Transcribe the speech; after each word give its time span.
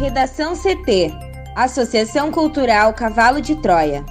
Redação 0.00 0.54
CT 0.54 1.12
Associação 1.54 2.32
Cultural 2.32 2.94
Cavalo 2.94 3.38
de 3.38 3.54
Troia. 3.56 4.02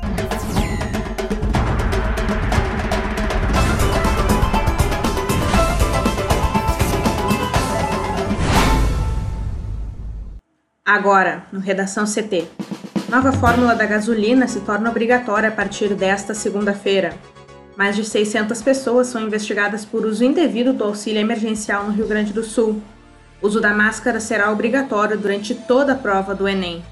Agora, 10.85 11.47
no 11.51 11.59
Redação 11.59 12.05
CT. 12.05 12.47
Nova 13.09 13.31
fórmula 13.31 13.73
da 13.73 13.87
gasolina 13.87 14.47
se 14.47 14.59
torna 14.59 14.91
obrigatória 14.91 15.49
a 15.49 15.51
partir 15.51 15.95
desta 15.95 16.35
segunda-feira. 16.35 17.15
Mais 17.75 17.95
de 17.95 18.05
600 18.05 18.61
pessoas 18.61 19.07
são 19.07 19.23
investigadas 19.23 19.85
por 19.85 20.05
uso 20.05 20.23
indevido 20.23 20.71
do 20.71 20.83
auxílio 20.83 21.19
emergencial 21.19 21.85
no 21.85 21.93
Rio 21.93 22.07
Grande 22.07 22.31
do 22.31 22.43
Sul. 22.43 22.79
O 23.41 23.47
uso 23.47 23.61
da 23.61 23.73
máscara 23.73 24.19
será 24.19 24.51
obrigatório 24.51 25.17
durante 25.17 25.55
toda 25.55 25.93
a 25.93 25.95
prova 25.95 26.35
do 26.35 26.45
Enem. 26.45 26.83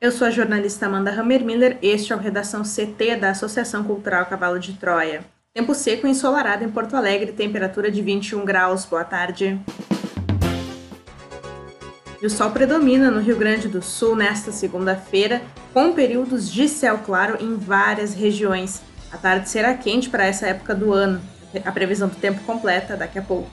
Eu 0.00 0.12
sou 0.12 0.28
a 0.28 0.30
jornalista 0.30 0.86
Amanda 0.86 1.10
Hammermiller, 1.10 1.76
este 1.82 2.12
é 2.12 2.16
o 2.16 2.20
Redação 2.20 2.62
CT 2.62 3.16
da 3.16 3.30
Associação 3.30 3.82
Cultural 3.82 4.26
Cavalo 4.26 4.60
de 4.60 4.74
Troia. 4.74 5.24
Tempo 5.52 5.74
seco 5.74 6.06
e 6.06 6.10
ensolarado 6.10 6.62
em 6.62 6.68
Porto 6.68 6.94
Alegre, 6.94 7.32
temperatura 7.32 7.90
de 7.90 8.00
21 8.00 8.44
graus. 8.44 8.84
Boa 8.84 9.02
tarde. 9.02 9.60
E 12.22 12.26
o 12.26 12.30
sol 12.30 12.52
predomina 12.52 13.10
no 13.10 13.20
Rio 13.20 13.36
Grande 13.36 13.66
do 13.66 13.82
Sul 13.82 14.14
nesta 14.14 14.52
segunda-feira, 14.52 15.42
com 15.74 15.92
períodos 15.92 16.48
de 16.48 16.68
céu 16.68 16.98
claro 17.04 17.38
em 17.40 17.56
várias 17.56 18.14
regiões. 18.14 18.86
A 19.10 19.16
tarde 19.16 19.48
será 19.48 19.74
quente 19.74 20.10
para 20.10 20.26
essa 20.26 20.46
época 20.46 20.74
do 20.74 20.92
ano. 20.92 21.20
A 21.64 21.72
previsão 21.72 22.08
do 22.08 22.16
tempo 22.16 22.42
completa 22.44 22.96
daqui 22.96 23.18
a 23.18 23.22
pouco. 23.22 23.48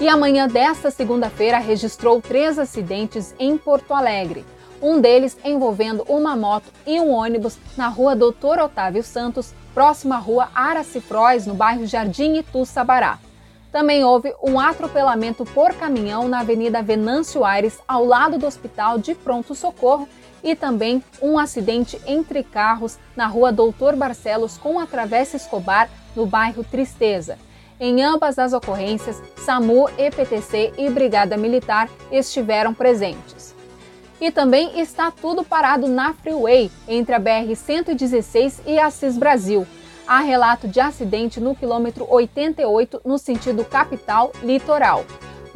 E 0.00 0.08
amanhã 0.08 0.46
desta 0.48 0.90
segunda-feira 0.90 1.58
registrou 1.58 2.20
três 2.20 2.58
acidentes 2.58 3.34
em 3.38 3.56
Porto 3.56 3.94
Alegre. 3.94 4.44
Um 4.80 5.00
deles 5.00 5.36
envolvendo 5.42 6.04
uma 6.08 6.36
moto 6.36 6.70
e 6.86 7.00
um 7.00 7.10
ônibus 7.12 7.58
na 7.76 7.88
rua 7.88 8.14
Doutor 8.14 8.58
Otávio 8.58 9.02
Santos, 9.02 9.54
próxima 9.72 10.16
à 10.16 10.18
rua 10.18 10.48
Aracifróis, 10.54 11.46
no 11.46 11.54
bairro 11.54 11.86
Jardim 11.86 12.36
Itu 12.36 12.66
Sabará. 12.66 13.18
Também 13.72 14.04
houve 14.04 14.34
um 14.42 14.60
atropelamento 14.60 15.44
por 15.44 15.74
caminhão 15.74 16.28
na 16.28 16.40
Avenida 16.40 16.82
Venâncio 16.82 17.44
Aires, 17.44 17.78
ao 17.86 18.04
lado 18.04 18.38
do 18.38 18.46
Hospital 18.46 18.98
de 18.98 19.14
Pronto 19.14 19.54
Socorro, 19.54 20.08
e 20.46 20.54
também 20.54 21.02
um 21.20 21.36
acidente 21.36 22.00
entre 22.06 22.44
carros 22.44 22.96
na 23.16 23.26
rua 23.26 23.50
Doutor 23.50 23.96
Barcelos 23.96 24.56
com 24.56 24.78
a 24.78 24.86
Travessa 24.86 25.36
Escobar, 25.36 25.90
no 26.14 26.24
bairro 26.24 26.62
Tristeza. 26.62 27.36
Em 27.80 28.02
ambas 28.02 28.38
as 28.38 28.52
ocorrências, 28.52 29.20
SAMU, 29.36 29.90
EPTC 29.98 30.72
e 30.78 30.88
Brigada 30.88 31.36
Militar 31.36 31.90
estiveram 32.12 32.72
presentes. 32.72 33.56
E 34.20 34.30
também 34.30 34.80
está 34.80 35.10
tudo 35.10 35.44
parado 35.44 35.88
na 35.88 36.14
Freeway, 36.14 36.70
entre 36.86 37.14
a 37.16 37.20
BR-116 37.20 38.60
e 38.64 38.78
Assis 38.78 39.18
Brasil. 39.18 39.66
Há 40.06 40.20
relato 40.20 40.68
de 40.68 40.78
acidente 40.78 41.40
no 41.40 41.56
quilômetro 41.56 42.06
88, 42.08 43.02
no 43.04 43.18
sentido 43.18 43.64
capital-litoral 43.64 45.04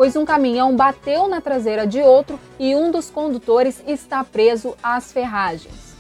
pois 0.01 0.17
um 0.17 0.25
caminhão 0.25 0.75
bateu 0.75 1.29
na 1.29 1.43
traseira 1.43 1.87
de 1.87 2.01
outro 2.01 2.41
e 2.59 2.75
um 2.75 2.91
dos 2.91 3.11
condutores 3.11 3.83
está 3.87 4.25
preso 4.25 4.75
às 4.83 5.13
ferragens. 5.13 5.95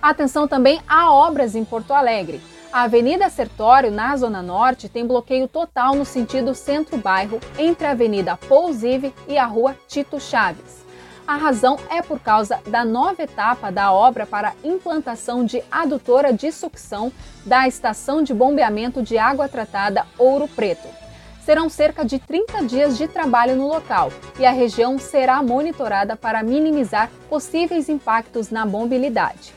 Atenção 0.00 0.46
também 0.46 0.80
a 0.86 1.12
obras 1.12 1.56
em 1.56 1.64
Porto 1.64 1.92
Alegre. 1.92 2.40
A 2.72 2.82
Avenida 2.82 3.28
Sertório, 3.28 3.90
na 3.90 4.16
Zona 4.16 4.40
Norte, 4.42 4.88
tem 4.88 5.04
bloqueio 5.04 5.48
total 5.48 5.96
no 5.96 6.04
sentido 6.04 6.54
centro-bairro, 6.54 7.40
entre 7.58 7.84
a 7.84 7.90
Avenida 7.90 8.36
Pousive 8.36 9.12
e 9.26 9.36
a 9.36 9.44
Rua 9.44 9.76
Tito 9.88 10.20
Chaves. 10.20 10.86
A 11.26 11.34
razão 11.34 11.76
é 11.90 12.00
por 12.00 12.20
causa 12.20 12.60
da 12.68 12.84
nova 12.84 13.24
etapa 13.24 13.72
da 13.72 13.90
obra 13.90 14.24
para 14.24 14.54
implantação 14.62 15.44
de 15.44 15.60
adutora 15.68 16.32
de 16.32 16.52
sucção 16.52 17.10
da 17.44 17.66
estação 17.66 18.22
de 18.22 18.32
bombeamento 18.32 19.02
de 19.02 19.18
água 19.18 19.48
tratada 19.48 20.06
Ouro 20.16 20.46
Preto 20.46 21.02
serão 21.44 21.68
cerca 21.68 22.04
de 22.04 22.18
30 22.18 22.64
dias 22.64 22.96
de 22.96 23.08
trabalho 23.08 23.56
no 23.56 23.68
local 23.68 24.12
e 24.38 24.46
a 24.46 24.52
região 24.52 24.98
será 24.98 25.42
monitorada 25.42 26.16
para 26.16 26.42
minimizar 26.42 27.10
possíveis 27.28 27.88
impactos 27.88 28.50
na 28.50 28.64
mobilidade. 28.64 29.54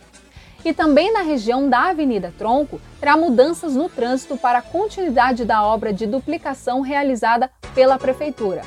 E 0.63 0.73
também 0.73 1.13
na 1.13 1.22
região 1.22 1.69
da 1.69 1.90
Avenida 1.90 2.34
Tronco, 2.38 2.81
terá 3.00 3.16
mudanças 3.16 3.75
no 3.75 3.88
trânsito 3.88 4.35
para 4.35 4.59
a 4.59 4.63
continuidade 4.63 5.46
da 5.46 5.63
obra 5.63 5.94
de 5.94 6.07
duplicação 6.07 6.81
realizada 6.81 7.51
pela 7.75 8.00
Prefeitura. 8.00 8.63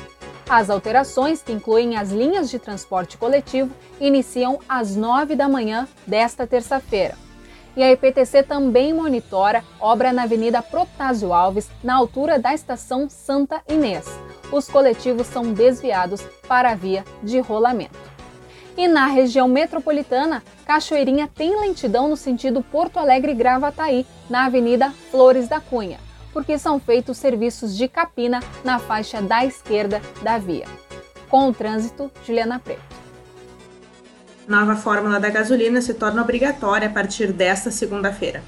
As 0.49 0.69
alterações, 0.69 1.43
que 1.43 1.51
incluem 1.51 1.97
as 1.97 2.09
linhas 2.09 2.49
de 2.49 2.57
transporte 2.57 3.17
coletivo, 3.17 3.75
iniciam 3.99 4.59
às 4.67 4.95
9 4.95 5.35
da 5.35 5.49
manhã 5.49 5.87
desta 6.07 6.47
terça-feira. 6.47 7.15
E 7.79 7.81
a 7.81 7.93
EPTC 7.93 8.43
também 8.43 8.93
monitora 8.93 9.63
obra 9.79 10.11
na 10.11 10.23
Avenida 10.23 10.61
Protásio 10.61 11.31
Alves, 11.31 11.69
na 11.81 11.95
altura 11.95 12.37
da 12.37 12.53
estação 12.53 13.09
Santa 13.09 13.61
Inês. 13.69 14.05
Os 14.51 14.67
coletivos 14.67 15.27
são 15.27 15.53
desviados 15.53 16.21
para 16.45 16.71
a 16.71 16.75
via 16.75 17.05
de 17.23 17.39
rolamento. 17.39 17.97
E 18.75 18.85
na 18.85 19.05
região 19.07 19.47
metropolitana, 19.47 20.43
Cachoeirinha 20.65 21.29
tem 21.33 21.57
lentidão 21.57 22.09
no 22.09 22.17
sentido 22.17 22.61
Porto 22.61 22.99
Alegre-Gravataí, 22.99 24.05
na 24.29 24.47
Avenida 24.47 24.91
Flores 25.09 25.47
da 25.47 25.61
Cunha, 25.61 26.01
porque 26.33 26.57
são 26.57 26.81
feitos 26.81 27.17
serviços 27.17 27.77
de 27.77 27.87
capina 27.87 28.41
na 28.61 28.77
faixa 28.77 29.21
da 29.21 29.45
esquerda 29.45 30.01
da 30.21 30.37
via. 30.37 30.65
Com 31.29 31.47
o 31.47 31.53
trânsito, 31.53 32.11
Juliana 32.25 32.59
Preto. 32.59 33.08
Nova 34.49 34.75
fórmula 34.75 35.19
da 35.19 35.29
gasolina 35.29 35.79
se 35.79 35.93
torna 35.93 36.23
obrigatória 36.23 36.87
a 36.87 36.91
partir 36.91 37.31
desta 37.31 37.69
segunda-feira. 37.69 38.41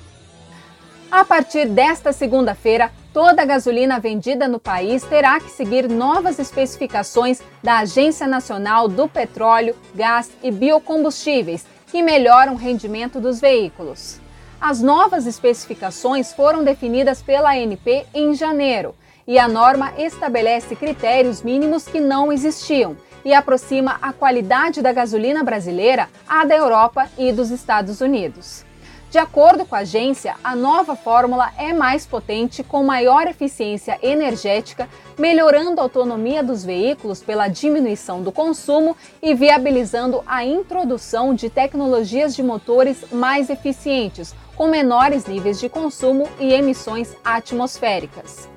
A 1.12 1.23
partir 1.23 1.67
desta 1.67 2.12
segunda-feira, 2.12 2.91
toda 3.13 3.44
a 3.44 3.45
gasolina 3.45 4.00
vendida 4.00 4.47
no 4.47 4.59
país 4.59 5.03
terá 5.03 5.39
que 5.39 5.51
seguir 5.51 5.88
novas 5.88 6.39
especificações 6.39 7.39
da 7.62 7.78
Agência 7.78 8.25
Nacional 8.25 8.88
do 8.88 9.07
Petróleo, 9.07 9.75
Gás 9.94 10.31
e 10.41 10.50
Biocombustíveis, 10.50 11.67
que 11.85 12.01
melhoram 12.01 12.53
o 12.53 12.57
rendimento 12.57 13.19
dos 13.19 13.39
veículos. 13.39 14.19
As 14.59 14.81
novas 14.81 15.28
especificações 15.28 16.33
foram 16.33 16.63
definidas 16.63 17.22
pela 17.22 17.51
ANP 17.51 18.07
em 18.12 18.33
janeiro 18.33 18.95
e 19.28 19.38
a 19.38 19.47
norma 19.47 19.94
estabelece 20.00 20.75
critérios 20.75 21.44
mínimos 21.44 21.88
que 21.88 22.00
não 22.00 22.33
existiam 22.33 22.97
e 23.23 23.33
aproxima 23.33 23.97
a 24.01 24.13
qualidade 24.13 24.81
da 24.81 24.91
gasolina 24.91 25.43
brasileira 25.43 26.09
à 26.27 26.45
da 26.45 26.55
Europa 26.55 27.09
e 27.17 27.31
dos 27.31 27.51
Estados 27.51 28.01
Unidos. 28.01 28.65
De 29.11 29.17
acordo 29.17 29.65
com 29.65 29.75
a 29.75 29.79
agência, 29.79 30.35
a 30.41 30.55
nova 30.55 30.95
fórmula 30.95 31.51
é 31.57 31.73
mais 31.73 32.05
potente, 32.05 32.63
com 32.63 32.81
maior 32.81 33.27
eficiência 33.27 33.99
energética, 34.01 34.87
melhorando 35.17 35.81
a 35.81 35.83
autonomia 35.83 36.41
dos 36.41 36.63
veículos 36.63 37.21
pela 37.21 37.49
diminuição 37.49 38.23
do 38.23 38.31
consumo 38.31 38.95
e 39.21 39.33
viabilizando 39.33 40.23
a 40.25 40.45
introdução 40.45 41.35
de 41.35 41.49
tecnologias 41.49 42.33
de 42.33 42.41
motores 42.41 43.03
mais 43.11 43.49
eficientes, 43.49 44.33
com 44.55 44.67
menores 44.67 45.25
níveis 45.25 45.59
de 45.59 45.67
consumo 45.67 46.29
e 46.39 46.53
emissões 46.53 47.13
atmosféricas. 47.21 48.50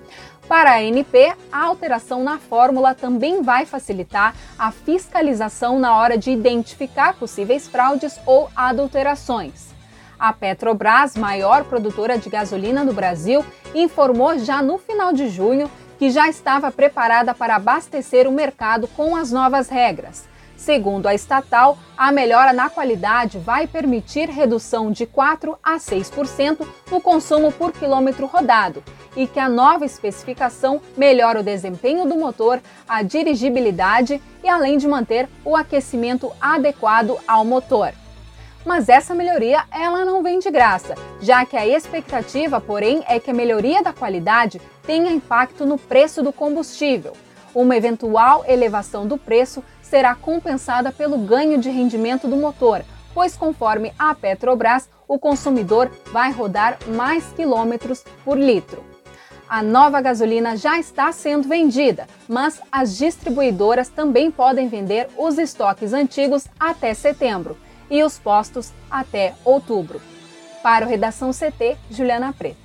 Para 0.49 0.72
a 0.72 0.77
ANP, 0.77 1.34
a 1.50 1.65
alteração 1.65 2.22
na 2.22 2.38
fórmula 2.38 2.94
também 2.94 3.43
vai 3.43 3.65
facilitar 3.65 4.34
a 4.59 4.71
fiscalização 4.71 5.78
na 5.78 5.97
hora 5.97 6.19
de 6.19 6.31
identificar 6.31 7.15
possíveis 7.15 7.66
fraudes 7.66 8.21
ou 8.27 8.50
adulterações. 8.55 9.72
A 10.19 10.32
Petrobras, 10.32 11.16
maior 11.16 11.65
produtora 11.65 12.19
de 12.19 12.28
gasolina 12.28 12.84
do 12.84 12.93
Brasil, 12.93 13.44
informou 13.75 14.38
já 14.38 14.62
no 14.62 14.79
final 14.79 15.12
de 15.12 15.29
junho 15.29 15.70
que 15.99 16.11
já 16.11 16.29
estava 16.29 16.70
preparada 16.70 17.35
para 17.35 17.56
abastecer 17.56 18.29
o 18.29 18.32
mercado 18.32 18.87
com 18.88 19.17
as 19.17 19.32
novas 19.32 19.69
regras. 19.69 20.33
Segundo 20.64 21.06
a 21.06 21.14
estatal, 21.14 21.76
a 21.94 22.11
melhora 22.11 22.50
na 22.50 22.70
qualidade 22.70 23.38
vai 23.38 23.66
permitir 23.66 24.31
redução 24.31 24.90
de 24.90 25.05
4 25.05 25.58
a 25.62 25.76
6% 25.76 26.66
no 26.90 27.02
consumo 27.02 27.52
por 27.52 27.70
quilômetro 27.70 28.25
rodado 28.25 28.82
e 29.14 29.26
que 29.26 29.38
a 29.38 29.46
nova 29.46 29.84
especificação 29.84 30.81
melhora 30.96 31.40
o 31.40 31.43
desempenho 31.43 32.08
do 32.08 32.16
motor, 32.16 32.62
a 32.88 33.02
dirigibilidade 33.02 34.22
e 34.43 34.49
além 34.49 34.78
de 34.78 34.88
manter 34.88 35.28
o 35.44 35.55
aquecimento 35.55 36.32
adequado 36.40 37.19
ao 37.28 37.44
motor. 37.44 37.93
Mas 38.64 38.88
essa 38.88 39.14
melhoria 39.14 39.64
ela 39.70 40.02
não 40.02 40.22
vem 40.22 40.38
de 40.38 40.50
graça, 40.50 40.94
já 41.20 41.44
que 41.44 41.58
a 41.58 41.67
expectativa, 41.67 42.58
porém, 42.58 43.05
é 43.06 43.20
que 43.20 43.31
a 43.31 43.34
melhoria 43.34 43.82
da 43.82 43.93
qualidade 43.93 44.62
tenha 44.87 45.12
impacto 45.12 45.67
no 45.67 45.76
preço 45.76 46.22
do 46.22 46.32
combustível. 46.32 47.12
Uma 47.55 47.76
eventual 47.76 48.46
elevação 48.49 49.06
do 49.06 49.19
preço 49.19 49.62
será 49.84 50.14
compensada 50.14 50.90
pelo 50.90 51.19
ganho 51.19 51.58
de 51.58 51.70
rendimento 51.70 52.26
do 52.26 52.36
motor, 52.36 52.82
pois, 53.12 53.36
conforme 53.36 53.92
a 53.96 54.14
Petrobras, 54.14 54.88
o 55.06 55.19
consumidor 55.19 55.90
vai 56.12 56.32
rodar 56.32 56.78
mais 56.88 57.25
quilômetros 57.36 58.02
por 58.25 58.36
litro. 58.36 58.82
A 59.48 59.62
nova 59.62 60.00
gasolina 60.00 60.56
já 60.56 60.78
está 60.78 61.12
sendo 61.12 61.46
vendida, 61.46 62.08
mas 62.26 62.60
as 62.72 62.96
distribuidoras 62.96 63.88
também 63.88 64.31
podem 64.31 64.69
vender 64.69 65.08
os 65.16 65.38
estoques 65.38 65.92
antigos 65.92 66.48
até 66.58 66.94
setembro 66.94 67.56
e 67.90 68.02
os 68.02 68.19
postos 68.19 68.72
até 68.90 69.34
outubro. 69.44 70.00
Para 70.62 70.86
o 70.86 70.88
Redação 70.88 71.31
CT, 71.31 71.76
Juliana 71.90 72.32
Preto. 72.32 72.63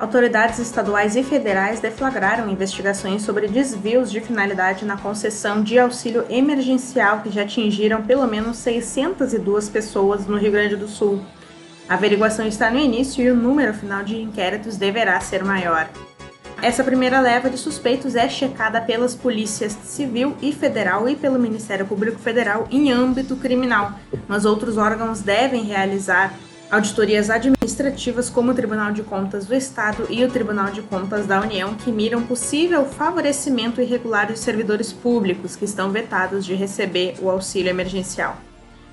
Autoridades 0.00 0.58
estaduais 0.58 1.14
e 1.14 1.22
federais 1.22 1.78
deflagraram 1.78 2.48
investigações 2.48 3.20
sobre 3.20 3.46
desvios 3.46 4.10
de 4.10 4.18
finalidade 4.18 4.86
na 4.86 4.96
concessão 4.96 5.62
de 5.62 5.78
auxílio 5.78 6.24
emergencial 6.30 7.20
que 7.20 7.28
já 7.28 7.42
atingiram 7.42 8.00
pelo 8.00 8.26
menos 8.26 8.56
602 8.56 9.68
pessoas 9.68 10.26
no 10.26 10.38
Rio 10.38 10.52
Grande 10.52 10.74
do 10.74 10.88
Sul. 10.88 11.20
A 11.86 11.94
averiguação 11.94 12.46
está 12.46 12.70
no 12.70 12.78
início 12.78 13.22
e 13.22 13.30
o 13.30 13.36
número 13.36 13.74
final 13.74 14.02
de 14.02 14.16
inquéritos 14.16 14.78
deverá 14.78 15.20
ser 15.20 15.44
maior. 15.44 15.86
Essa 16.62 16.82
primeira 16.82 17.20
leva 17.20 17.50
de 17.50 17.58
suspeitos 17.58 18.16
é 18.16 18.26
checada 18.26 18.80
pelas 18.80 19.14
polícias 19.14 19.72
civil 19.84 20.34
e 20.40 20.50
federal 20.50 21.10
e 21.10 21.14
pelo 21.14 21.38
Ministério 21.38 21.84
Público 21.84 22.18
Federal 22.18 22.66
em 22.70 22.90
âmbito 22.90 23.36
criminal, 23.36 23.92
mas 24.26 24.46
outros 24.46 24.78
órgãos 24.78 25.20
devem 25.20 25.64
realizar 25.64 26.32
auditorias 26.70 27.30
administrativas 27.30 28.30
como 28.30 28.52
o 28.52 28.54
Tribunal 28.54 28.92
de 28.92 29.02
Contas 29.02 29.44
do 29.44 29.54
Estado 29.54 30.06
e 30.08 30.24
o 30.24 30.30
Tribunal 30.30 30.70
de 30.70 30.82
Contas 30.82 31.26
da 31.26 31.40
União 31.40 31.74
que 31.74 31.90
miram 31.90 32.22
possível 32.22 32.84
favorecimento 32.86 33.80
irregular 33.80 34.28
dos 34.28 34.38
servidores 34.38 34.92
públicos 34.92 35.56
que 35.56 35.64
estão 35.64 35.90
vetados 35.90 36.46
de 36.46 36.54
receber 36.54 37.16
o 37.20 37.28
auxílio 37.28 37.70
emergencial. 37.70 38.36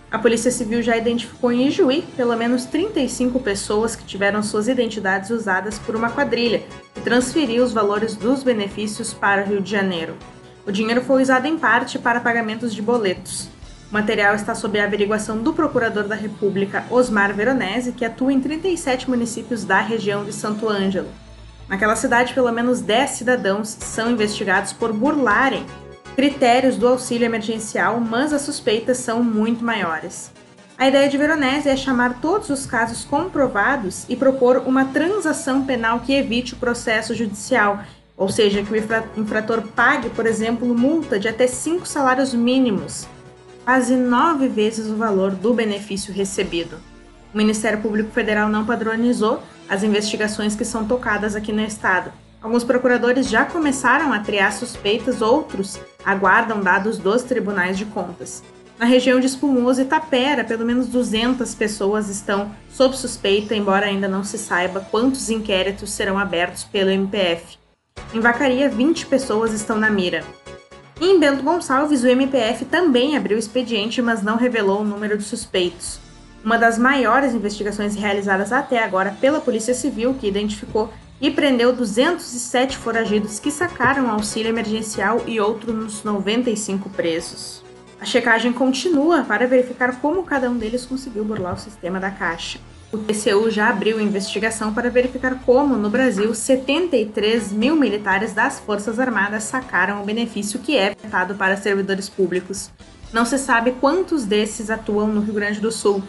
A 0.10 0.18
Polícia 0.18 0.50
Civil 0.50 0.82
já 0.82 0.98
identificou 0.98 1.52
em 1.52 1.68
Ijuí 1.68 2.02
pelo 2.16 2.36
menos 2.36 2.66
35 2.66 3.40
pessoas 3.42 3.96
que 3.96 4.06
tiveram 4.06 4.42
suas 4.42 4.68
identidades 4.68 5.30
usadas 5.30 5.78
por 5.78 5.96
uma 5.96 6.10
quadrilha 6.10 6.64
e 6.96 7.02
transferiu 7.02 7.64
os 7.64 7.74
valores 7.74 8.16
dos 8.16 8.42
benefícios 8.42 9.14
para 9.14 9.44
Rio 9.44 9.62
de 9.62 9.70
Janeiro. 9.70 10.16
O 10.66 10.72
dinheiro 10.72 11.02
foi 11.02 11.22
usado 11.22 11.46
em 11.46 11.58
parte 11.60 12.00
para 12.00 12.22
pagamentos 12.22 12.74
de 12.74 12.82
boletos. 12.82 13.50
O 13.90 13.94
material 13.94 14.36
está 14.36 14.54
sob 14.54 14.78
a 14.78 14.84
averiguação 14.84 15.42
do 15.42 15.54
Procurador 15.54 16.04
da 16.04 16.16
República, 16.16 16.84
Osmar 16.90 17.34
Veronese, 17.34 17.94
que 17.94 18.04
atua 18.04 18.34
em 18.34 18.42
37 18.42 19.10
municípios 19.10 19.64
da 19.64 19.80
região 19.80 20.26
de 20.26 20.34
Santo 20.34 20.68
Ângelo. 20.68 21.08
Naquela 21.70 21.96
cidade, 21.96 22.34
pelo 22.34 22.52
menos 22.52 22.82
10 22.82 23.12
cidadãos 23.12 23.70
são 23.70 24.12
investigados 24.12 24.74
por 24.74 24.92
burlarem 24.92 25.66
critérios 26.18 26.76
do 26.76 26.88
auxílio 26.88 27.26
emergencial, 27.26 28.00
mas 28.02 28.34
as 28.34 28.42
suspeitas 28.42 28.98
são 28.98 29.24
muito 29.24 29.64
maiores. 29.64 30.32
A 30.78 30.88
ideia 30.90 31.08
de 31.08 31.18
Veronese 31.18 31.70
é 31.70 31.76
chamar 31.78 32.20
todos 32.20 32.50
os 32.50 32.66
casos 32.66 33.06
comprovados 33.06 34.06
e 34.10 34.18
propor 34.18 34.64
uma 34.66 34.86
transação 34.86 35.66
penal 35.66 36.02
que 36.02 36.14
evite 36.14 36.56
o 36.56 36.58
processo 36.58 37.16
judicial, 37.16 37.82
ou 38.18 38.28
seja, 38.28 38.64
que 38.64 38.74
o 38.74 39.22
infrator 39.22 39.62
pague, 39.76 40.10
por 40.10 40.26
exemplo, 40.26 40.68
multa 40.78 41.18
de 41.18 41.28
até 41.28 41.48
cinco 41.48 41.88
salários 41.88 42.34
mínimos, 42.34 43.08
quase 43.68 43.98
nove 43.98 44.48
vezes 44.48 44.90
o 44.90 44.96
valor 44.96 45.32
do 45.32 45.54
benefício 45.54 46.14
recebido. 46.14 46.78
O 47.34 47.38
Ministério 47.38 47.82
Público 47.82 48.12
Federal 48.12 48.48
não 48.48 48.66
padronizou 48.66 49.44
as 49.68 49.84
investigações 49.84 50.56
que 50.56 50.64
são 50.64 50.88
tocadas 50.88 51.36
aqui 51.36 51.52
no 51.52 51.62
Estado. 51.62 52.14
Alguns 52.42 52.64
procuradores 52.64 53.28
já 53.28 53.44
começaram 53.44 54.14
a 54.14 54.20
triar 54.20 54.54
suspeitas, 54.54 55.22
outros 55.22 55.78
aguardam 56.06 56.62
dados 56.62 56.98
dos 56.98 57.24
tribunais 57.24 57.78
de 57.78 57.84
contas. 57.84 58.42
Na 58.80 58.86
região 58.86 59.20
de 59.20 59.26
Espumoso 59.26 59.82
e 59.82 59.86
Tapera, 59.86 60.46
pelo 60.46 60.64
menos 60.64 60.88
200 60.88 61.54
pessoas 61.54 62.08
estão 62.08 62.50
sob 62.70 62.96
suspeita, 62.96 63.54
embora 63.54 63.88
ainda 63.88 64.08
não 64.08 64.24
se 64.24 64.38
saiba 64.38 64.80
quantos 64.90 65.30
inquéritos 65.30 65.92
serão 65.92 66.18
abertos 66.18 66.64
pelo 66.64 66.90
MPF. 66.90 67.58
Em 68.14 68.22
Vacaria, 68.22 68.70
20 68.70 69.08
pessoas 69.08 69.52
estão 69.52 69.78
na 69.78 69.90
mira. 69.90 70.24
Em 71.00 71.20
Bento 71.20 71.44
Gonçalves, 71.44 72.04
o 72.04 72.08
MPF 72.08 72.66
também 72.66 73.16
abriu 73.16 73.38
expediente, 73.38 74.02
mas 74.02 74.24
não 74.24 74.36
revelou 74.36 74.82
o 74.82 74.84
número 74.84 75.16
de 75.16 75.24
suspeitos. 75.24 76.00
Uma 76.44 76.58
das 76.58 76.80
maiores 76.80 77.36
investigações 77.36 77.94
realizadas 77.94 78.52
até 78.52 78.84
agora 78.84 79.16
pela 79.22 79.40
Polícia 79.40 79.76
Civil, 79.76 80.16
que 80.16 80.28
identificou 80.28 80.92
e 81.22 81.30
prendeu 81.30 81.72
207 81.72 82.78
foragidos 82.78 83.40
que 83.40 83.52
sacaram 83.52 84.10
auxílio 84.10 84.50
emergencial 84.50 85.22
e 85.28 85.40
outros 85.40 86.04
95 86.04 86.90
presos. 86.90 87.64
A 88.02 88.06
checagem 88.06 88.52
continua 88.52 89.24
para 89.24 89.46
verificar 89.46 90.00
como 90.02 90.24
cada 90.24 90.50
um 90.50 90.58
deles 90.58 90.86
conseguiu 90.86 91.24
burlar 91.24 91.54
o 91.54 91.60
sistema 91.60 92.00
da 92.00 92.10
Caixa. 92.10 92.60
O 92.92 92.98
TCU 92.98 93.52
já 93.52 93.70
abriu 93.70 94.00
investigação 94.00 94.74
para 94.74 94.90
verificar 94.90 95.44
como, 95.46 95.76
no 95.76 95.90
Brasil, 95.90 96.34
73 96.34 97.52
mil 97.52 97.76
militares 97.76 98.34
das 98.34 98.60
Forças 98.60 98.98
Armadas 98.98 99.44
sacaram 99.44 100.02
o 100.02 100.06
benefício 100.06 100.60
que 100.60 100.78
é 100.78 100.90
vetado 100.90 101.36
para 101.36 101.58
servidores 101.58 102.08
públicos. 102.08 102.72
Não 103.12 103.26
se 103.26 103.38
sabe 103.38 103.74
quantos 103.82 104.24
desses 104.24 104.70
atuam 104.70 105.08
no 105.08 105.20
Rio 105.20 105.34
Grande 105.34 105.60
do 105.60 105.72
Sul, 105.72 106.02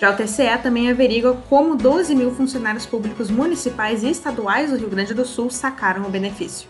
já 0.00 0.10
o 0.10 0.16
TCE 0.16 0.58
também 0.62 0.90
averigua 0.90 1.40
como 1.48 1.76
12 1.76 2.14
mil 2.14 2.30
funcionários 2.34 2.84
públicos 2.84 3.30
municipais 3.30 4.02
e 4.02 4.10
estaduais 4.10 4.70
do 4.70 4.76
Rio 4.76 4.90
Grande 4.90 5.14
do 5.14 5.24
Sul 5.24 5.50
sacaram 5.50 6.04
o 6.04 6.10
benefício. 6.10 6.68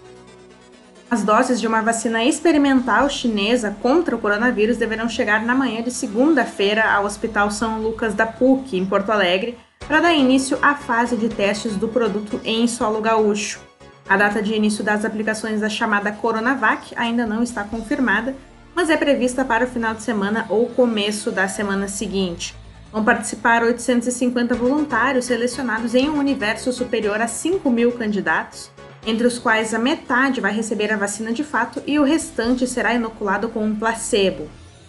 As 1.10 1.22
doses 1.22 1.60
de 1.60 1.66
uma 1.66 1.82
vacina 1.82 2.24
experimental 2.24 3.08
chinesa 3.08 3.76
contra 3.82 4.16
o 4.16 4.18
coronavírus 4.18 4.78
deverão 4.78 5.08
chegar 5.08 5.44
na 5.44 5.54
manhã 5.54 5.82
de 5.82 5.90
segunda-feira 5.90 6.90
ao 6.90 7.04
Hospital 7.04 7.50
São 7.50 7.80
Lucas 7.80 8.14
da 8.14 8.26
PUC, 8.26 8.76
em 8.76 8.86
Porto 8.86 9.10
Alegre, 9.10 9.56
para 9.86 10.00
dar 10.00 10.14
início 10.14 10.58
à 10.62 10.74
fase 10.74 11.16
de 11.16 11.28
testes 11.28 11.76
do 11.76 11.88
produto 11.88 12.40
em 12.42 12.66
solo 12.66 13.00
gaúcho. 13.00 13.60
A 14.08 14.16
data 14.16 14.42
de 14.42 14.54
início 14.54 14.82
das 14.82 15.04
aplicações 15.04 15.60
da 15.60 15.68
chamada 15.68 16.10
Coronavac 16.10 16.92
ainda 16.96 17.26
não 17.26 17.42
está 17.42 17.64
confirmada, 17.64 18.34
mas 18.74 18.90
é 18.90 18.96
prevista 18.96 19.44
para 19.44 19.64
o 19.64 19.68
final 19.68 19.94
de 19.94 20.02
semana 20.02 20.46
ou 20.48 20.66
começo 20.68 21.30
da 21.30 21.46
semana 21.46 21.86
seguinte. 21.86 22.56
Vão 22.90 23.04
participar 23.04 23.62
850 23.62 24.54
voluntários 24.54 25.26
selecionados 25.26 25.94
em 25.94 26.08
um 26.08 26.18
universo 26.18 26.72
superior 26.72 27.20
a 27.20 27.26
5 27.26 27.68
mil 27.70 27.92
candidatos, 27.92 28.70
entre 29.06 29.26
os 29.26 29.38
quais 29.38 29.74
a 29.74 29.78
metade 29.78 30.40
vai 30.40 30.52
receber 30.52 30.92
a 30.92 30.96
vacina 30.96 31.32
de 31.32 31.44
fato 31.44 31.82
e 31.86 31.98
o 31.98 32.04
restante 32.04 32.66
será 32.66 32.94
inoculado 32.94 33.48
com 33.48 33.64
um 33.64 33.74
placebo. 33.74 34.48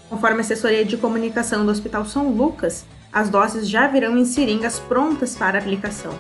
Conforme 0.10 0.38
a 0.38 0.42
assessoria 0.42 0.86
de 0.86 0.98
comunicação 0.98 1.66
do 1.66 1.72
Hospital 1.72 2.06
São 2.06 2.30
Lucas, 2.30 2.86
as 3.12 3.30
doses 3.30 3.68
já 3.68 3.88
virão 3.88 4.18
em 4.18 4.26
seringas 4.26 4.80
prontas 4.80 5.36
para 5.36 5.58
aplicação. 5.58 6.20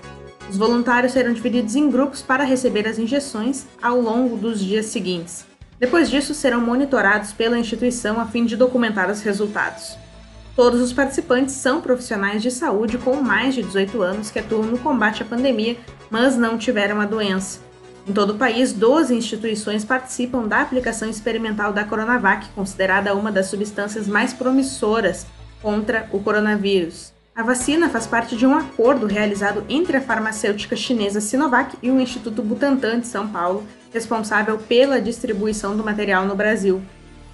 Os 0.50 0.57
voluntários 0.57 1.13
serão 1.13 1.33
divididos 1.33 1.75
em 1.75 1.89
grupos 1.89 2.21
para 2.21 2.44
receber 2.44 2.88
as 2.88 3.00
injeções 3.00 3.66
ao 3.81 3.99
longo 3.99 4.37
dos 4.37 4.59
dias 4.59 4.85
seguintes. 4.87 5.45
Depois 5.80 6.09
disso, 6.09 6.33
serão 6.33 6.61
monitorados 6.61 7.33
pela 7.33 7.59
instituição 7.59 8.19
a 8.19 8.25
fim 8.25 8.45
de 8.45 8.56
documentar 8.56 9.09
os 9.09 9.21
resultados. 9.21 9.97
Todos 10.56 10.80
os 10.80 10.94
participantes 10.94 11.56
são 11.56 11.81
profissionais 11.81 12.42
de 12.42 12.49
saúde 12.49 12.97
com 12.97 13.16
mais 13.16 13.54
de 13.54 13.61
18 13.61 14.02
anos 14.02 14.31
que 14.31 14.40
atuam 14.40 14.64
no 14.64 14.78
combate 14.78 15.21
à 15.21 15.25
pandemia, 15.25 15.78
mas 16.09 16.37
não 16.37 16.57
tiveram 16.57 17.02
a 17.02 17.06
doença. 17.06 17.65
Em 18.07 18.14
todo 18.14 18.33
o 18.33 18.38
país, 18.38 18.71
12 18.71 19.16
instituições 19.16 19.83
participam 19.83 20.47
da 20.47 20.62
aplicação 20.62 21.09
experimental 21.09 21.74
da 21.74 21.83
Coronavac, 21.83 22.47
considerada 22.50 23.16
uma 23.16 23.31
das 23.31 23.47
substâncias 23.47 24.07
mais 24.07 24.31
promissoras 24.31 25.26
contra 25.59 26.07
o 26.12 26.19
coronavírus. 26.19 27.12
A 27.35 27.42
vacina 27.42 27.90
faz 27.90 28.06
parte 28.06 28.38
de 28.38 28.45
um 28.45 28.56
acordo 28.56 29.07
realizado 29.07 29.66
entre 29.68 29.97
a 29.97 30.02
farmacêutica 30.02 30.76
chinesa 30.76 31.19
Sinovac 31.19 31.76
e 31.81 31.90
o 31.90 32.00
Instituto 32.00 32.44
Butantan 32.44 33.00
de 33.00 33.07
São 33.07 33.28
Paulo, 33.28 33.66
responsável 33.92 34.57
pela 34.59 35.02
distribuição 35.02 35.76
do 35.76 35.83
material 35.83 36.26
no 36.26 36.35
Brasil. 36.35 36.83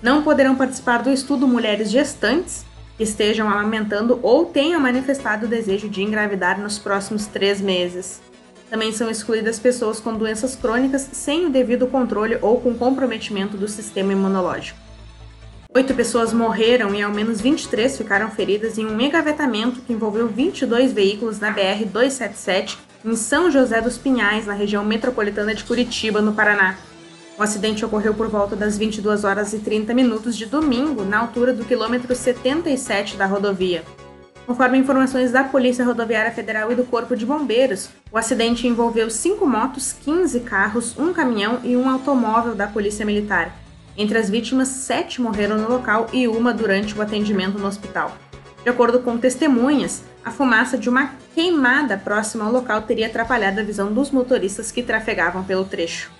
Não 0.01 0.23
poderão 0.23 0.55
participar 0.55 1.03
do 1.03 1.11
estudo 1.11 1.47
mulheres 1.47 1.91
gestantes, 1.91 2.65
que 2.97 3.03
estejam 3.03 3.49
amamentando 3.49 4.19
ou 4.23 4.45
tenham 4.45 4.79
manifestado 4.79 5.45
o 5.45 5.49
desejo 5.49 5.89
de 5.89 6.01
engravidar 6.01 6.59
nos 6.59 6.79
próximos 6.79 7.27
três 7.27 7.59
meses. 7.59 8.21
Também 8.71 8.93
são 8.93 9.11
excluídas 9.11 9.59
pessoas 9.59 9.99
com 9.99 10.13
doenças 10.13 10.55
crônicas 10.55 11.09
sem 11.11 11.45
o 11.45 11.49
devido 11.49 11.87
controle 11.87 12.37
ou 12.41 12.61
com 12.61 12.73
comprometimento 12.73 13.57
do 13.57 13.67
sistema 13.67 14.13
imunológico. 14.13 14.79
Oito 15.75 15.93
pessoas 15.93 16.31
morreram 16.31 16.95
e 16.95 17.01
ao 17.01 17.11
menos 17.11 17.41
23 17.41 17.97
ficaram 17.97 18.31
feridas 18.31 18.77
em 18.77 18.85
um 18.85 18.95
megavetamento 18.95 19.81
que 19.81 19.91
envolveu 19.91 20.25
22 20.29 20.93
veículos 20.93 21.37
na 21.37 21.53
BR-277 21.53 22.77
em 23.03 23.13
São 23.13 23.51
José 23.51 23.81
dos 23.81 23.97
Pinhais, 23.97 24.45
na 24.45 24.53
região 24.53 24.85
metropolitana 24.85 25.53
de 25.53 25.65
Curitiba, 25.65 26.21
no 26.21 26.31
Paraná. 26.31 26.77
O 27.37 27.43
acidente 27.43 27.83
ocorreu 27.83 28.13
por 28.13 28.29
volta 28.29 28.55
das 28.55 28.77
22 28.77 29.25
horas 29.25 29.51
e 29.51 29.59
30 29.59 29.93
minutos 29.93 30.37
de 30.37 30.45
domingo, 30.45 31.03
na 31.03 31.19
altura 31.19 31.53
do 31.53 31.65
quilômetro 31.65 32.15
77 32.15 33.17
da 33.17 33.25
rodovia. 33.25 33.83
Conforme 34.51 34.77
informações 34.77 35.31
da 35.31 35.45
Polícia 35.45 35.85
Rodoviária 35.85 36.29
Federal 36.29 36.69
e 36.73 36.75
do 36.75 36.83
Corpo 36.83 37.15
de 37.15 37.25
Bombeiros, 37.25 37.87
o 38.11 38.17
acidente 38.17 38.67
envolveu 38.67 39.09
cinco 39.09 39.47
motos, 39.47 39.93
15 39.93 40.41
carros, 40.41 40.93
um 40.99 41.13
caminhão 41.13 41.61
e 41.63 41.77
um 41.77 41.89
automóvel 41.89 42.53
da 42.53 42.67
Polícia 42.67 43.05
Militar. 43.05 43.55
Entre 43.97 44.17
as 44.17 44.29
vítimas, 44.29 44.67
sete 44.67 45.21
morreram 45.21 45.57
no 45.57 45.69
local 45.69 46.07
e 46.11 46.27
uma 46.27 46.53
durante 46.53 46.93
o 46.93 47.01
atendimento 47.01 47.57
no 47.57 47.65
hospital. 47.65 48.11
De 48.61 48.69
acordo 48.69 48.99
com 48.99 49.17
testemunhas, 49.17 50.03
a 50.21 50.31
fumaça 50.31 50.77
de 50.77 50.89
uma 50.89 51.11
queimada 51.33 51.97
próxima 51.97 52.43
ao 52.43 52.51
local 52.51 52.81
teria 52.81 53.07
atrapalhado 53.07 53.61
a 53.61 53.63
visão 53.63 53.93
dos 53.93 54.11
motoristas 54.11 54.69
que 54.69 54.83
trafegavam 54.83 55.45
pelo 55.45 55.63
trecho. 55.63 56.11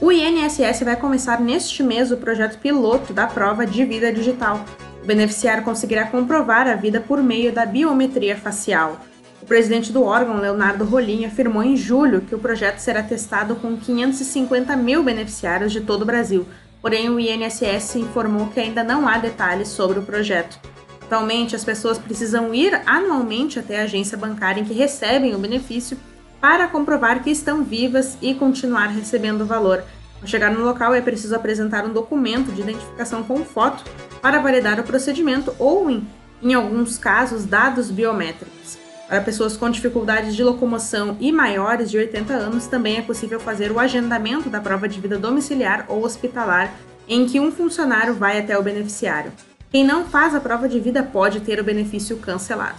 O 0.00 0.10
INSS 0.10 0.82
vai 0.82 0.96
começar 0.96 1.40
neste 1.40 1.84
mês 1.84 2.10
o 2.10 2.16
projeto 2.16 2.58
piloto 2.58 3.12
da 3.12 3.28
prova 3.28 3.64
de 3.64 3.84
vida 3.84 4.12
digital. 4.12 4.64
Beneficiário 5.08 5.64
conseguirá 5.64 6.04
comprovar 6.04 6.68
a 6.68 6.74
vida 6.74 7.00
por 7.00 7.22
meio 7.22 7.50
da 7.50 7.64
biometria 7.64 8.36
facial. 8.36 9.00
O 9.40 9.46
presidente 9.46 9.90
do 9.90 10.02
órgão, 10.02 10.38
Leonardo 10.38 10.84
Rolim, 10.84 11.24
afirmou 11.24 11.62
em 11.62 11.78
julho 11.78 12.20
que 12.20 12.34
o 12.34 12.38
projeto 12.38 12.76
será 12.76 13.02
testado 13.02 13.56
com 13.56 13.74
550 13.74 14.76
mil 14.76 15.02
beneficiários 15.02 15.72
de 15.72 15.80
todo 15.80 16.02
o 16.02 16.04
Brasil, 16.04 16.46
porém 16.82 17.08
o 17.08 17.18
INSS 17.18 17.96
informou 17.96 18.48
que 18.48 18.60
ainda 18.60 18.84
não 18.84 19.08
há 19.08 19.16
detalhes 19.16 19.68
sobre 19.68 19.98
o 19.98 20.02
projeto. 20.02 20.60
Atualmente, 21.00 21.56
as 21.56 21.64
pessoas 21.64 21.96
precisam 21.96 22.54
ir 22.54 22.78
anualmente 22.84 23.58
até 23.58 23.80
a 23.80 23.84
agência 23.84 24.18
bancária 24.18 24.60
em 24.60 24.64
que 24.66 24.74
recebem 24.74 25.34
o 25.34 25.38
benefício 25.38 25.96
para 26.38 26.68
comprovar 26.68 27.22
que 27.22 27.30
estão 27.30 27.64
vivas 27.64 28.18
e 28.20 28.34
continuar 28.34 28.88
recebendo 28.88 29.40
o 29.40 29.46
valor. 29.46 29.82
Ao 30.20 30.28
chegar 30.28 30.50
no 30.50 30.66
local, 30.66 30.92
é 30.92 31.00
preciso 31.00 31.34
apresentar 31.34 31.86
um 31.86 31.94
documento 31.94 32.52
de 32.52 32.60
identificação 32.60 33.22
com 33.22 33.42
foto 33.42 33.82
para 34.20 34.40
validar 34.40 34.78
o 34.80 34.84
procedimento 34.84 35.54
ou, 35.58 35.90
em, 35.90 36.06
em 36.42 36.54
alguns 36.54 36.98
casos, 36.98 37.44
dados 37.44 37.90
biométricos. 37.90 38.78
Para 39.08 39.22
pessoas 39.22 39.56
com 39.56 39.70
dificuldades 39.70 40.36
de 40.36 40.44
locomoção 40.44 41.16
e 41.18 41.32
maiores 41.32 41.90
de 41.90 41.96
80 41.96 42.34
anos, 42.34 42.66
também 42.66 42.98
é 42.98 43.02
possível 43.02 43.40
fazer 43.40 43.72
o 43.72 43.78
agendamento 43.78 44.50
da 44.50 44.60
prova 44.60 44.86
de 44.86 45.00
vida 45.00 45.16
domiciliar 45.16 45.86
ou 45.88 46.04
hospitalar, 46.04 46.74
em 47.08 47.24
que 47.24 47.40
um 47.40 47.50
funcionário 47.50 48.12
vai 48.12 48.38
até 48.38 48.58
o 48.58 48.62
beneficiário. 48.62 49.32
Quem 49.70 49.82
não 49.82 50.04
faz 50.04 50.34
a 50.34 50.40
prova 50.40 50.68
de 50.68 50.78
vida 50.78 51.02
pode 51.02 51.40
ter 51.40 51.58
o 51.58 51.64
benefício 51.64 52.18
cancelado. 52.18 52.78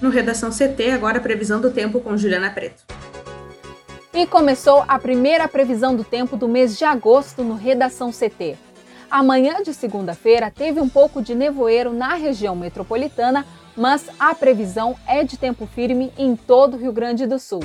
No 0.00 0.10
Redação 0.10 0.50
CT, 0.50 0.92
agora 0.92 1.18
a 1.18 1.20
previsão 1.20 1.60
do 1.60 1.70
tempo 1.70 2.00
com 2.00 2.16
Juliana 2.16 2.50
Preto. 2.50 2.84
E 4.14 4.26
começou 4.26 4.84
a 4.86 4.98
primeira 4.98 5.46
previsão 5.48 5.94
do 5.94 6.04
tempo 6.04 6.36
do 6.36 6.48
mês 6.48 6.78
de 6.78 6.84
agosto 6.84 7.42
no 7.42 7.54
Redação 7.54 8.10
CT. 8.10 8.56
Amanhã 9.10 9.60
de 9.60 9.74
segunda-feira 9.74 10.52
teve 10.52 10.80
um 10.80 10.88
pouco 10.88 11.20
de 11.20 11.34
nevoeiro 11.34 11.92
na 11.92 12.14
região 12.14 12.54
metropolitana, 12.54 13.44
mas 13.76 14.08
a 14.20 14.32
previsão 14.36 14.94
é 15.04 15.24
de 15.24 15.36
tempo 15.36 15.66
firme 15.66 16.12
em 16.16 16.36
todo 16.36 16.74
o 16.74 16.76
Rio 16.76 16.92
Grande 16.92 17.26
do 17.26 17.36
Sul. 17.36 17.64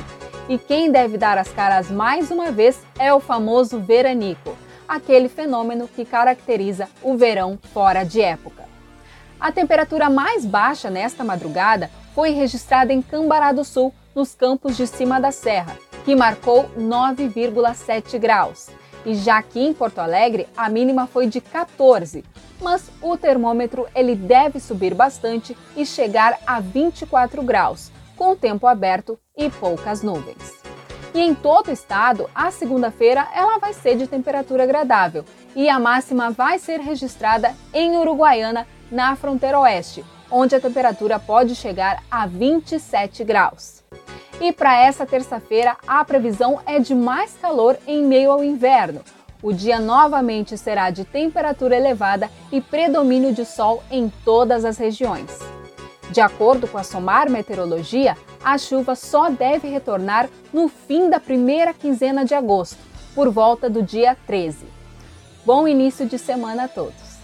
E 0.49 0.57
quem 0.57 0.91
deve 0.91 1.19
dar 1.19 1.37
as 1.37 1.49
caras 1.49 1.91
mais 1.91 2.31
uma 2.31 2.51
vez 2.51 2.81
é 2.97 3.13
o 3.13 3.19
famoso 3.19 3.79
veranico, 3.79 4.57
aquele 4.87 5.29
fenômeno 5.29 5.87
que 5.87 6.03
caracteriza 6.03 6.89
o 7.03 7.15
verão 7.15 7.59
fora 7.71 8.03
de 8.03 8.21
época. 8.21 8.63
A 9.39 9.51
temperatura 9.51 10.09
mais 10.09 10.45
baixa 10.45 10.89
nesta 10.89 11.23
madrugada 11.23 11.91
foi 12.15 12.31
registrada 12.31 12.91
em 12.91 13.03
Cambará 13.03 13.51
do 13.51 13.63
Sul, 13.63 13.93
nos 14.15 14.33
campos 14.33 14.75
de 14.75 14.87
cima 14.87 15.19
da 15.19 15.29
serra, 15.29 15.77
que 16.05 16.15
marcou 16.15 16.71
9,7 16.75 18.17
graus. 18.17 18.69
E 19.05 19.13
já 19.13 19.37
aqui 19.37 19.59
em 19.59 19.73
Porto 19.73 19.99
Alegre, 19.99 20.47
a 20.57 20.67
mínima 20.67 21.05
foi 21.05 21.27
de 21.27 21.39
14, 21.39 22.25
mas 22.61 22.89
o 23.01 23.15
termômetro 23.15 23.87
ele 23.93 24.15
deve 24.15 24.59
subir 24.59 24.95
bastante 24.95 25.55
e 25.75 25.85
chegar 25.85 26.39
a 26.47 26.59
24 26.59 27.43
graus, 27.43 27.91
com 28.15 28.31
o 28.31 28.35
tempo 28.35 28.65
aberto 28.65 29.19
e 29.37 29.49
poucas 29.49 30.01
nuvens. 30.01 30.65
E 31.13 31.21
em 31.21 31.33
todo 31.33 31.67
o 31.67 31.71
estado, 31.71 32.29
a 32.33 32.51
segunda-feira 32.51 33.27
ela 33.33 33.59
vai 33.59 33.73
ser 33.73 33.95
de 33.95 34.07
temperatura 34.07 34.63
agradável 34.63 35.23
e 35.55 35.69
a 35.69 35.79
máxima 35.79 36.31
vai 36.31 36.59
ser 36.59 36.79
registrada 36.79 37.55
em 37.73 37.95
Uruguaiana, 37.97 38.67
na 38.91 39.15
fronteira 39.15 39.59
oeste, 39.59 40.03
onde 40.29 40.55
a 40.55 40.59
temperatura 40.59 41.17
pode 41.17 41.55
chegar 41.55 42.03
a 42.09 42.27
27 42.27 43.23
graus. 43.23 43.83
E 44.41 44.51
para 44.51 44.77
essa 44.81 45.05
terça-feira, 45.05 45.77
a 45.87 46.03
previsão 46.03 46.59
é 46.65 46.79
de 46.79 46.93
mais 46.93 47.33
calor 47.41 47.77
em 47.87 48.03
meio 48.05 48.31
ao 48.31 48.43
inverno. 48.43 49.01
O 49.41 49.53
dia 49.53 49.79
novamente 49.79 50.57
será 50.57 50.89
de 50.89 51.05
temperatura 51.05 51.75
elevada 51.75 52.29
e 52.51 52.59
predomínio 52.59 53.33
de 53.33 53.45
sol 53.45 53.83
em 53.89 54.11
todas 54.23 54.65
as 54.65 54.77
regiões. 54.77 55.39
De 56.11 56.19
acordo 56.19 56.67
com 56.67 56.77
a 56.77 56.83
SOMAR 56.83 57.29
Meteorologia, 57.29 58.17
a 58.43 58.57
chuva 58.57 58.95
só 58.95 59.29
deve 59.29 59.67
retornar 59.67 60.29
no 60.53 60.67
fim 60.67 61.09
da 61.09 61.19
primeira 61.19 61.73
quinzena 61.73 62.25
de 62.25 62.33
agosto, 62.33 62.77
por 63.13 63.29
volta 63.29 63.69
do 63.69 63.81
dia 63.81 64.15
13. 64.27 64.65
Bom 65.45 65.67
início 65.67 66.05
de 66.05 66.17
semana 66.17 66.65
a 66.65 66.67
todos. 66.67 67.19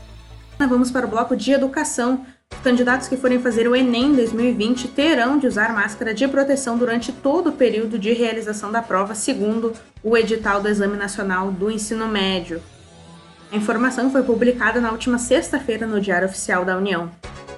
Vamos 0.58 0.91
para 0.91 1.06
o 1.06 1.10
bloco 1.10 1.36
de 1.36 1.51
educação. 1.51 2.25
Candidatos 2.63 3.08
que 3.08 3.18
forem 3.18 3.41
fazer 3.41 3.68
o 3.68 3.75
Enem 3.75 4.13
2020 4.13 4.89
terão 4.89 5.39
de 5.39 5.48
usar 5.48 5.74
máscara 5.74 6.13
de 6.13 6.27
proteção 6.27 6.77
durante 6.77 7.12
todo 7.12 7.50
o 7.50 7.53
período 7.53 7.98
de 7.98 8.13
realização 8.13 8.72
da 8.72 8.84
prova, 8.84 9.15
segundo 9.15 9.74
o 10.03 10.15
edital 10.15 10.62
do 10.62 10.70
Exame 10.70 10.96
Nacional 10.96 11.51
do 11.51 11.72
Ensino 11.72 12.08
Médio. 12.08 12.62
A 13.51 13.56
informação 13.56 14.12
foi 14.12 14.22
publicada 14.22 14.80
na 14.80 14.91
última 14.91 15.18
sexta-feira 15.18 15.88
no 15.88 16.00
Diário 16.00 16.27
Oficial 16.27 16.63
da 16.63 16.77
União. 16.77 17.10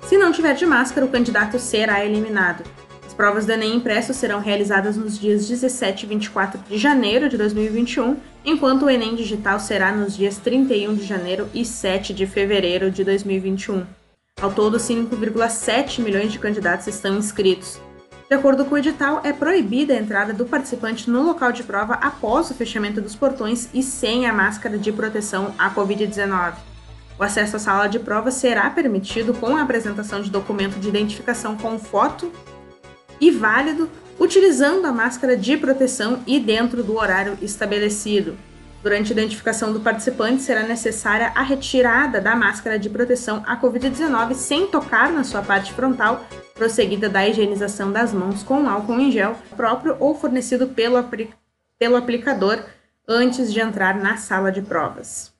Se 0.08 0.18
não 0.18 0.32
tiver 0.32 0.54
de 0.54 0.66
máscara, 0.66 1.06
o 1.06 1.10
candidato 1.10 1.60
será 1.60 2.06
eliminado. 2.06 2.64
As 3.06 3.14
provas 3.14 3.46
do 3.46 3.52
Enem 3.52 3.76
impresso 3.76 4.14
serão 4.14 4.40
realizadas 4.40 4.96
nos 4.96 5.20
dias 5.20 5.46
17 5.50 6.06
e 6.06 6.10
24 6.10 6.62
de 6.70 6.78
janeiro 6.78 7.28
de 7.28 7.36
2021, 7.36 8.16
enquanto 8.46 8.86
o 8.86 8.90
Enem 8.90 9.16
digital 9.16 9.60
será 9.60 9.92
nos 9.92 10.16
dias 10.16 10.38
31 10.38 10.96
de 10.96 11.04
janeiro 11.04 11.50
e 11.54 11.66
7 11.66 12.14
de 12.14 12.26
fevereiro 12.26 12.90
de 12.90 13.04
2021. 13.04 13.84
Ao 14.44 14.52
todo, 14.52 14.76
5,7 14.76 16.02
milhões 16.02 16.30
de 16.30 16.38
candidatos 16.38 16.88
estão 16.88 17.18
inscritos. 17.18 17.80
De 18.28 18.36
acordo 18.36 18.66
com 18.66 18.76
o 18.76 18.78
edital, 18.78 19.22
é 19.24 19.32
proibida 19.32 19.94
a 19.94 19.98
entrada 19.98 20.34
do 20.34 20.46
participante 20.46 21.10
no 21.10 21.24
local 21.24 21.54
de 21.54 21.64
prova 21.64 21.94
após 21.94 22.52
o 22.52 22.54
fechamento 22.54 23.00
dos 23.00 23.16
portões 23.16 23.70
e 23.74 23.82
sem 23.82 24.26
a 24.26 24.34
máscara 24.34 24.78
de 24.78 24.92
proteção 24.92 25.56
à 25.58 25.74
Covid-19. 25.74 26.56
O 27.18 27.24
acesso 27.24 27.56
à 27.56 27.60
sala 27.60 27.88
de 27.88 28.00
prova 28.00 28.32
será 28.32 28.70
permitido 28.70 29.34
com 29.34 29.56
a 29.56 29.62
apresentação 29.62 30.22
de 30.22 30.30
documento 30.30 30.78
de 30.78 30.90
identificação 30.90 31.56
com 31.56 31.80
foto 31.80 32.30
e 33.22 33.32
válido, 33.32 33.90
utilizando 34.20 34.86
a 34.86 34.92
máscara 34.92 35.38
de 35.38 35.56
proteção 35.56 36.22
e 36.28 36.38
dentro 36.38 36.84
do 36.84 36.98
horário 36.98 37.38
estabelecido. 37.42 38.36
Durante 38.84 39.14
a 39.14 39.16
identificação 39.16 39.72
do 39.72 39.80
participante, 39.80 40.42
será 40.42 40.62
necessária 40.64 41.32
a 41.34 41.42
retirada 41.42 42.20
da 42.20 42.36
máscara 42.36 42.78
de 42.78 42.90
proteção 42.90 43.42
à 43.48 43.56
Covid-19 43.56 44.34
sem 44.34 44.68
tocar 44.68 45.10
na 45.10 45.24
sua 45.24 45.42
parte 45.42 45.72
frontal, 45.72 46.26
prosseguida 46.54 47.08
da 47.08 47.26
higienização 47.26 47.94
das 47.94 48.12
mãos 48.12 48.44
com 48.44 48.68
álcool 48.68 49.00
em 49.00 49.10
gel 49.10 49.38
próprio 49.56 49.96
ou 50.02 50.14
fornecido 50.14 50.68
pelo, 50.68 51.02
pelo 51.80 51.96
aplicador 51.96 52.62
antes 53.08 53.54
de 53.54 53.62
entrar 53.62 53.96
na 53.96 54.18
sala 54.18 54.52
de 54.52 54.62
provas. 54.62 55.32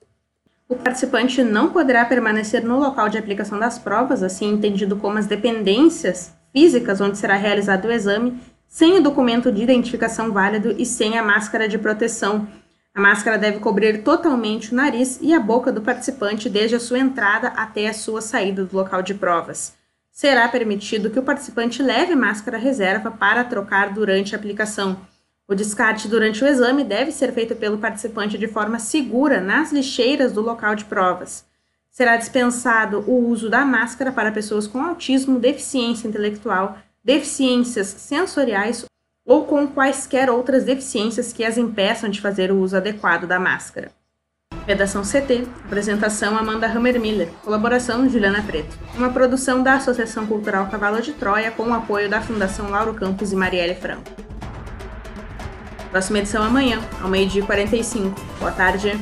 O 0.66 0.76
participante 0.76 1.42
não 1.42 1.68
poderá 1.68 2.06
permanecer 2.06 2.64
no 2.64 2.78
local 2.78 3.10
de 3.10 3.18
aplicação 3.18 3.58
das 3.58 3.78
provas, 3.78 4.22
assim 4.22 4.54
entendido 4.54 4.96
como 4.96 5.18
as 5.18 5.26
dependências 5.26 6.32
físicas 6.50 6.98
onde 6.98 7.18
será 7.18 7.34
realizado 7.36 7.84
o 7.84 7.92
exame, 7.92 8.40
sem 8.66 8.96
o 8.96 9.02
documento 9.02 9.52
de 9.52 9.62
identificação 9.62 10.32
válido 10.32 10.74
e 10.78 10.86
sem 10.86 11.18
a 11.18 11.22
máscara 11.22 11.68
de 11.68 11.76
proteção 11.76 12.48
a 12.94 13.00
máscara 13.00 13.36
deve 13.36 13.58
cobrir 13.58 14.04
totalmente 14.04 14.72
o 14.72 14.76
nariz 14.76 15.18
e 15.20 15.34
a 15.34 15.40
boca 15.40 15.72
do 15.72 15.82
participante 15.82 16.48
desde 16.48 16.76
a 16.76 16.80
sua 16.80 17.00
entrada 17.00 17.48
até 17.48 17.88
a 17.88 17.92
sua 17.92 18.20
saída 18.20 18.64
do 18.64 18.76
local 18.76 19.02
de 19.02 19.14
provas. 19.14 19.74
Será 20.12 20.46
permitido 20.48 21.10
que 21.10 21.18
o 21.18 21.24
participante 21.24 21.82
leve 21.82 22.14
máscara 22.14 22.56
reserva 22.56 23.10
para 23.10 23.42
trocar 23.42 23.92
durante 23.92 24.32
a 24.32 24.38
aplicação. 24.38 24.96
O 25.48 25.56
descarte 25.56 26.06
durante 26.06 26.44
o 26.44 26.46
exame 26.46 26.84
deve 26.84 27.10
ser 27.10 27.32
feito 27.32 27.56
pelo 27.56 27.78
participante 27.78 28.38
de 28.38 28.46
forma 28.46 28.78
segura 28.78 29.40
nas 29.40 29.72
lixeiras 29.72 30.32
do 30.32 30.40
local 30.40 30.76
de 30.76 30.84
provas. 30.84 31.44
Será 31.90 32.16
dispensado 32.16 33.00
o 33.08 33.28
uso 33.28 33.50
da 33.50 33.64
máscara 33.64 34.12
para 34.12 34.30
pessoas 34.30 34.68
com 34.68 34.80
autismo, 34.80 35.40
deficiência 35.40 36.06
intelectual, 36.06 36.78
deficiências 37.02 37.88
sensoriais 37.88 38.86
ou 39.24 39.44
com 39.44 39.66
quaisquer 39.66 40.28
outras 40.28 40.64
deficiências 40.64 41.32
que 41.32 41.44
as 41.44 41.56
impeçam 41.56 42.10
de 42.10 42.20
fazer 42.20 42.52
o 42.52 42.58
uso 42.58 42.76
adequado 42.76 43.26
da 43.26 43.38
máscara. 43.38 43.90
Redação 44.66 45.02
CT, 45.02 45.46
apresentação 45.66 46.38
Amanda 46.38 46.66
Hammermiller, 46.66 47.28
colaboração 47.42 48.08
Juliana 48.08 48.42
Preto. 48.42 48.78
Uma 48.96 49.10
produção 49.10 49.62
da 49.62 49.74
Associação 49.74 50.26
Cultural 50.26 50.68
Cavalo 50.68 51.02
de 51.02 51.12
Troia 51.12 51.50
com 51.50 51.64
o 51.64 51.74
apoio 51.74 52.08
da 52.08 52.22
Fundação 52.22 52.70
Lauro 52.70 52.94
Campos 52.94 53.32
e 53.32 53.36
Marielle 53.36 53.74
Franco. 53.74 54.10
Próxima 55.90 56.18
edição 56.18 56.42
amanhã, 56.42 56.80
ao 57.00 57.08
meio-dia 57.08 57.42
e 57.42 57.46
45. 57.46 58.20
Boa 58.40 58.52
tarde. 58.52 58.92